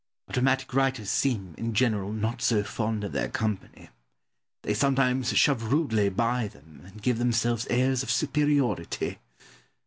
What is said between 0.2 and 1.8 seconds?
Our dramatic writers seem, in